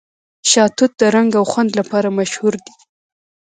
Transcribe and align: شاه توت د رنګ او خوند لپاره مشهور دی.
شاه 0.49 0.69
توت 0.77 0.91
د 0.99 1.01
رنګ 1.15 1.31
او 1.39 1.43
خوند 1.51 1.71
لپاره 1.79 2.15
مشهور 2.19 2.53
دی. 2.65 2.73